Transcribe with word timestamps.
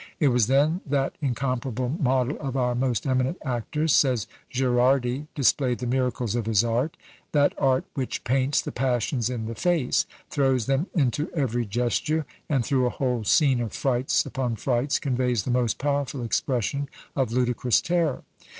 "It 0.19 0.29
was 0.29 0.47
then 0.47 0.81
that 0.87 1.15
incomparable 1.21 1.87
model 1.89 2.35
of 2.39 2.57
our 2.57 2.73
most 2.73 3.05
eminent 3.05 3.37
actors," 3.45 3.93
says 3.93 4.25
Gherardi, 4.51 5.27
"displayed 5.35 5.77
the 5.77 5.85
miracles 5.85 6.33
of 6.33 6.47
his 6.47 6.63
art; 6.63 6.97
that 7.33 7.53
art 7.55 7.85
which 7.93 8.23
paints 8.23 8.61
the 8.63 8.71
passions 8.71 9.29
in 9.29 9.45
the 9.45 9.53
face, 9.53 10.07
throws 10.31 10.65
them 10.65 10.87
into 10.95 11.29
every 11.33 11.67
gesture, 11.67 12.25
and 12.49 12.65
through 12.65 12.87
a 12.87 12.89
whole 12.89 13.23
scene 13.23 13.61
of 13.61 13.73
frights 13.73 14.25
upon 14.25 14.55
frights, 14.55 14.97
conveys 14.97 15.43
the 15.43 15.51
most 15.51 15.77
powerful 15.77 16.23
expression 16.23 16.89
of 17.15 17.31
ludicrous 17.31 17.79
terror. 17.79 18.23